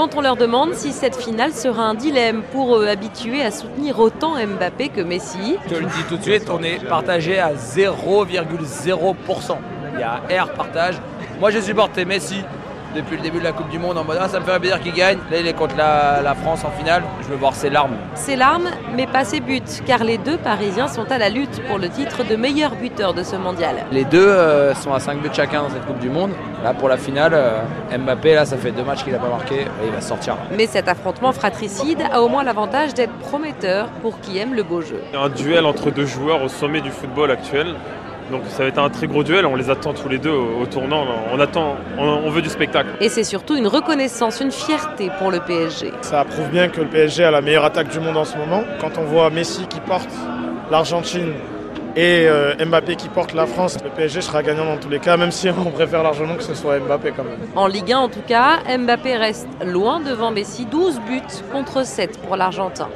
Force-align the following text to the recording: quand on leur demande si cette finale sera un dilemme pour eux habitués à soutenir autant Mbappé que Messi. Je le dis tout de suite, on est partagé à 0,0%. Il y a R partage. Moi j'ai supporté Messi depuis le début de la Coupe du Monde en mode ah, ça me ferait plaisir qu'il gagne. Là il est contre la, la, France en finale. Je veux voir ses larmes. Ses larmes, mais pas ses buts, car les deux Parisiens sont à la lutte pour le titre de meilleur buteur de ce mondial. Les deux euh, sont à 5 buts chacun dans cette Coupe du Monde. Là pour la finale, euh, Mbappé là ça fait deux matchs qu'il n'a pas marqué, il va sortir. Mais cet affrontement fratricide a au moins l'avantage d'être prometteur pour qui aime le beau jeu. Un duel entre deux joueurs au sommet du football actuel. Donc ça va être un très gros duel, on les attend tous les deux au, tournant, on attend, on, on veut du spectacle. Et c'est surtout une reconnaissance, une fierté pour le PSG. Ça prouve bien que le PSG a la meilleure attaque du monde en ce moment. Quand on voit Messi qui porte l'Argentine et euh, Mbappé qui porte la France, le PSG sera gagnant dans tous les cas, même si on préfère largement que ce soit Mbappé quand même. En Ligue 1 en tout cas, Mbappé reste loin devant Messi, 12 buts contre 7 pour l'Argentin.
quand 0.00 0.16
on 0.16 0.22
leur 0.22 0.36
demande 0.36 0.72
si 0.72 0.92
cette 0.92 1.14
finale 1.14 1.52
sera 1.52 1.82
un 1.82 1.92
dilemme 1.92 2.42
pour 2.52 2.78
eux 2.78 2.86
habitués 2.86 3.42
à 3.42 3.50
soutenir 3.50 4.00
autant 4.00 4.36
Mbappé 4.42 4.88
que 4.88 5.02
Messi. 5.02 5.58
Je 5.68 5.74
le 5.74 5.84
dis 5.84 6.04
tout 6.08 6.16
de 6.16 6.22
suite, 6.22 6.48
on 6.48 6.62
est 6.62 6.82
partagé 6.88 7.38
à 7.38 7.52
0,0%. 7.52 9.56
Il 9.92 10.00
y 10.00 10.02
a 10.02 10.22
R 10.42 10.54
partage. 10.54 10.94
Moi 11.38 11.50
j'ai 11.50 11.60
supporté 11.60 12.06
Messi 12.06 12.42
depuis 12.94 13.16
le 13.16 13.22
début 13.22 13.38
de 13.38 13.44
la 13.44 13.52
Coupe 13.52 13.68
du 13.68 13.78
Monde 13.78 13.98
en 13.98 14.04
mode 14.04 14.18
ah, 14.20 14.28
ça 14.28 14.40
me 14.40 14.44
ferait 14.44 14.58
plaisir 14.60 14.80
qu'il 14.80 14.92
gagne. 14.92 15.18
Là 15.30 15.38
il 15.38 15.46
est 15.46 15.52
contre 15.52 15.76
la, 15.76 16.20
la, 16.22 16.34
France 16.34 16.64
en 16.64 16.70
finale. 16.70 17.02
Je 17.22 17.28
veux 17.28 17.36
voir 17.36 17.54
ses 17.54 17.70
larmes. 17.70 17.96
Ses 18.14 18.36
larmes, 18.36 18.68
mais 18.94 19.06
pas 19.06 19.24
ses 19.24 19.40
buts, 19.40 19.60
car 19.86 20.04
les 20.04 20.18
deux 20.18 20.36
Parisiens 20.38 20.88
sont 20.88 21.10
à 21.10 21.18
la 21.18 21.28
lutte 21.28 21.62
pour 21.68 21.78
le 21.78 21.88
titre 21.88 22.24
de 22.24 22.36
meilleur 22.36 22.74
buteur 22.76 23.14
de 23.14 23.22
ce 23.22 23.36
mondial. 23.36 23.76
Les 23.92 24.04
deux 24.04 24.26
euh, 24.26 24.74
sont 24.74 24.92
à 24.92 25.00
5 25.00 25.20
buts 25.20 25.30
chacun 25.32 25.62
dans 25.62 25.70
cette 25.70 25.86
Coupe 25.86 25.98
du 25.98 26.10
Monde. 26.10 26.32
Là 26.62 26.74
pour 26.74 26.88
la 26.88 26.96
finale, 26.96 27.32
euh, 27.34 27.60
Mbappé 27.96 28.34
là 28.34 28.44
ça 28.44 28.56
fait 28.56 28.72
deux 28.72 28.84
matchs 28.84 29.04
qu'il 29.04 29.12
n'a 29.12 29.18
pas 29.18 29.28
marqué, 29.28 29.66
il 29.84 29.90
va 29.90 30.00
sortir. 30.00 30.36
Mais 30.56 30.66
cet 30.66 30.88
affrontement 30.88 31.32
fratricide 31.32 32.02
a 32.12 32.22
au 32.22 32.28
moins 32.28 32.42
l'avantage 32.42 32.94
d'être 32.94 33.12
prometteur 33.18 33.88
pour 34.02 34.20
qui 34.20 34.38
aime 34.38 34.54
le 34.54 34.62
beau 34.62 34.80
jeu. 34.80 35.00
Un 35.14 35.28
duel 35.28 35.64
entre 35.66 35.90
deux 35.90 36.06
joueurs 36.06 36.42
au 36.42 36.48
sommet 36.48 36.80
du 36.80 36.90
football 36.90 37.30
actuel. 37.30 37.74
Donc 38.30 38.42
ça 38.48 38.62
va 38.62 38.68
être 38.68 38.78
un 38.78 38.90
très 38.90 39.06
gros 39.06 39.22
duel, 39.22 39.46
on 39.46 39.56
les 39.56 39.70
attend 39.70 39.92
tous 39.92 40.08
les 40.08 40.18
deux 40.18 40.30
au, 40.30 40.64
tournant, 40.66 41.04
on 41.32 41.40
attend, 41.40 41.76
on, 41.98 42.04
on 42.04 42.30
veut 42.30 42.42
du 42.42 42.48
spectacle. 42.48 42.90
Et 43.00 43.08
c'est 43.08 43.24
surtout 43.24 43.56
une 43.56 43.66
reconnaissance, 43.66 44.40
une 44.40 44.52
fierté 44.52 45.10
pour 45.18 45.30
le 45.30 45.40
PSG. 45.40 45.92
Ça 46.02 46.24
prouve 46.24 46.48
bien 46.50 46.68
que 46.68 46.80
le 46.80 46.86
PSG 46.86 47.24
a 47.24 47.30
la 47.30 47.40
meilleure 47.40 47.64
attaque 47.64 47.88
du 47.88 47.98
monde 47.98 48.16
en 48.16 48.24
ce 48.24 48.36
moment. 48.36 48.62
Quand 48.80 48.98
on 48.98 49.04
voit 49.04 49.30
Messi 49.30 49.66
qui 49.66 49.80
porte 49.80 50.10
l'Argentine 50.70 51.32
et 51.96 52.26
euh, 52.28 52.54
Mbappé 52.64 52.94
qui 52.96 53.08
porte 53.08 53.34
la 53.34 53.46
France, 53.46 53.76
le 53.82 53.90
PSG 53.90 54.20
sera 54.20 54.42
gagnant 54.42 54.64
dans 54.64 54.76
tous 54.76 54.88
les 54.88 55.00
cas, 55.00 55.16
même 55.16 55.32
si 55.32 55.48
on 55.66 55.70
préfère 55.70 56.02
largement 56.02 56.36
que 56.36 56.42
ce 56.42 56.54
soit 56.54 56.78
Mbappé 56.78 57.12
quand 57.16 57.24
même. 57.24 57.38
En 57.56 57.66
Ligue 57.66 57.92
1 57.92 57.98
en 57.98 58.08
tout 58.08 58.22
cas, 58.26 58.58
Mbappé 58.78 59.16
reste 59.16 59.48
loin 59.64 60.00
devant 60.00 60.30
Messi, 60.30 60.66
12 60.66 61.00
buts 61.08 61.20
contre 61.52 61.84
7 61.84 62.18
pour 62.20 62.36
l'Argentin. 62.36 62.88